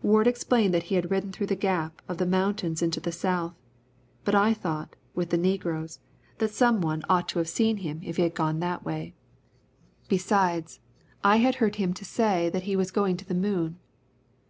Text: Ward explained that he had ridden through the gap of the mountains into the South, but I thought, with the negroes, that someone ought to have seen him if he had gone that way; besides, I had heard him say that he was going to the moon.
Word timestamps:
Ward 0.00 0.26
explained 0.26 0.72
that 0.72 0.84
he 0.84 0.94
had 0.94 1.10
ridden 1.10 1.30
through 1.30 1.48
the 1.48 1.54
gap 1.54 2.00
of 2.08 2.16
the 2.16 2.24
mountains 2.24 2.80
into 2.80 3.00
the 3.00 3.12
South, 3.12 3.52
but 4.24 4.34
I 4.34 4.54
thought, 4.54 4.96
with 5.14 5.28
the 5.28 5.36
negroes, 5.36 6.00
that 6.38 6.50
someone 6.54 7.02
ought 7.06 7.28
to 7.28 7.38
have 7.38 7.50
seen 7.50 7.76
him 7.76 8.00
if 8.02 8.16
he 8.16 8.22
had 8.22 8.34
gone 8.34 8.60
that 8.60 8.82
way; 8.82 9.12
besides, 10.08 10.80
I 11.22 11.36
had 11.36 11.56
heard 11.56 11.76
him 11.76 11.94
say 11.94 12.48
that 12.48 12.62
he 12.62 12.76
was 12.76 12.90
going 12.90 13.18
to 13.18 13.26
the 13.26 13.34
moon. 13.34 13.78